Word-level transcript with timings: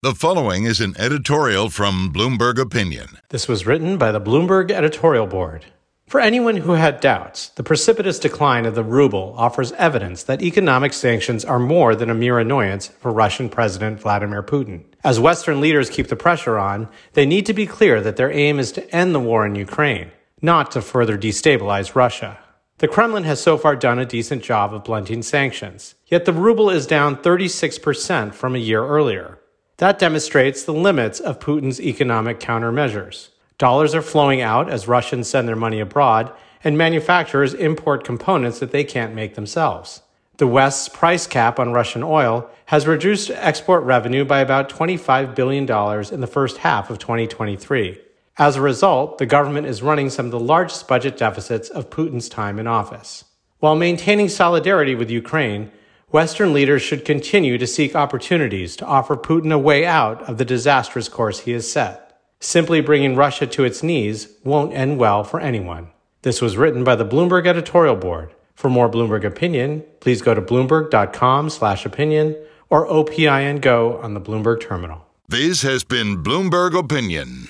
The 0.00 0.14
following 0.14 0.62
is 0.62 0.80
an 0.80 0.94
editorial 0.96 1.70
from 1.70 2.12
Bloomberg 2.12 2.56
Opinion. 2.60 3.18
This 3.30 3.48
was 3.48 3.66
written 3.66 3.98
by 3.98 4.12
the 4.12 4.20
Bloomberg 4.20 4.70
editorial 4.70 5.26
board. 5.26 5.64
For 6.06 6.20
anyone 6.20 6.58
who 6.58 6.74
had 6.74 7.00
doubts, 7.00 7.48
the 7.48 7.64
precipitous 7.64 8.20
decline 8.20 8.64
of 8.64 8.76
the 8.76 8.84
ruble 8.84 9.34
offers 9.36 9.72
evidence 9.72 10.22
that 10.22 10.40
economic 10.40 10.92
sanctions 10.92 11.44
are 11.44 11.58
more 11.58 11.96
than 11.96 12.10
a 12.10 12.14
mere 12.14 12.38
annoyance 12.38 12.86
for 13.00 13.10
Russian 13.10 13.48
President 13.48 13.98
Vladimir 13.98 14.40
Putin. 14.40 14.84
As 15.02 15.18
Western 15.18 15.60
leaders 15.60 15.90
keep 15.90 16.06
the 16.06 16.14
pressure 16.14 16.60
on, 16.60 16.88
they 17.14 17.26
need 17.26 17.44
to 17.46 17.52
be 17.52 17.66
clear 17.66 18.00
that 18.00 18.14
their 18.14 18.30
aim 18.30 18.60
is 18.60 18.70
to 18.70 18.94
end 18.94 19.16
the 19.16 19.18
war 19.18 19.44
in 19.44 19.56
Ukraine, 19.56 20.12
not 20.40 20.70
to 20.70 20.80
further 20.80 21.18
destabilize 21.18 21.96
Russia. 21.96 22.38
The 22.78 22.86
Kremlin 22.86 23.24
has 23.24 23.40
so 23.40 23.58
far 23.58 23.74
done 23.74 23.98
a 23.98 24.06
decent 24.06 24.44
job 24.44 24.72
of 24.72 24.84
blunting 24.84 25.22
sanctions, 25.22 25.96
yet 26.06 26.24
the 26.24 26.32
ruble 26.32 26.70
is 26.70 26.86
down 26.86 27.16
36% 27.16 28.32
from 28.32 28.54
a 28.54 28.58
year 28.58 28.86
earlier. 28.86 29.40
That 29.78 30.00
demonstrates 30.00 30.64
the 30.64 30.72
limits 30.72 31.20
of 31.20 31.38
Putin's 31.38 31.80
economic 31.80 32.40
countermeasures. 32.40 33.28
Dollars 33.58 33.94
are 33.94 34.02
flowing 34.02 34.40
out 34.40 34.68
as 34.68 34.88
Russians 34.88 35.28
send 35.28 35.46
their 35.46 35.56
money 35.56 35.78
abroad, 35.78 36.32
and 36.64 36.76
manufacturers 36.76 37.54
import 37.54 38.02
components 38.02 38.58
that 38.58 38.72
they 38.72 38.82
can't 38.82 39.14
make 39.14 39.36
themselves. 39.36 40.02
The 40.38 40.48
West's 40.48 40.88
price 40.88 41.28
cap 41.28 41.60
on 41.60 41.72
Russian 41.72 42.02
oil 42.02 42.50
has 42.66 42.88
reduced 42.88 43.30
export 43.30 43.84
revenue 43.84 44.24
by 44.24 44.40
about 44.40 44.68
$25 44.68 45.36
billion 45.36 45.62
in 46.12 46.20
the 46.20 46.26
first 46.26 46.58
half 46.58 46.90
of 46.90 46.98
2023. 46.98 48.00
As 48.36 48.56
a 48.56 48.60
result, 48.60 49.18
the 49.18 49.26
government 49.26 49.68
is 49.68 49.82
running 49.82 50.10
some 50.10 50.26
of 50.26 50.32
the 50.32 50.40
largest 50.40 50.88
budget 50.88 51.16
deficits 51.16 51.68
of 51.68 51.90
Putin's 51.90 52.28
time 52.28 52.58
in 52.58 52.66
office. 52.66 53.24
While 53.60 53.76
maintaining 53.76 54.28
solidarity 54.28 54.96
with 54.96 55.10
Ukraine, 55.10 55.70
Western 56.10 56.54
leaders 56.54 56.80
should 56.80 57.04
continue 57.04 57.58
to 57.58 57.66
seek 57.66 57.94
opportunities 57.94 58.76
to 58.76 58.86
offer 58.86 59.14
Putin 59.14 59.52
a 59.52 59.58
way 59.58 59.84
out 59.84 60.22
of 60.22 60.38
the 60.38 60.44
disastrous 60.44 61.06
course 61.06 61.40
he 61.40 61.52
has 61.52 61.70
set. 61.70 62.18
Simply 62.40 62.80
bringing 62.80 63.14
Russia 63.14 63.46
to 63.48 63.64
its 63.64 63.82
knees 63.82 64.28
won't 64.42 64.72
end 64.72 64.98
well 64.98 65.22
for 65.22 65.38
anyone. 65.38 65.88
This 66.22 66.40
was 66.40 66.56
written 66.56 66.82
by 66.82 66.96
the 66.96 67.04
Bloomberg 67.04 67.46
editorial 67.46 67.96
board. 67.96 68.34
For 68.54 68.70
more 68.70 68.88
Bloomberg 68.88 69.24
opinion, 69.24 69.84
please 70.00 70.22
go 70.22 70.32
to 70.34 70.40
bloomberg.com/opinion 70.40 72.36
or 72.70 72.86
OPIN 72.86 73.60
Go 73.60 73.98
on 73.98 74.14
the 74.14 74.20
Bloomberg 74.20 74.60
terminal. 74.62 75.04
This 75.28 75.60
has 75.60 75.84
been 75.84 76.22
Bloomberg 76.22 76.74
Opinion. 76.76 77.48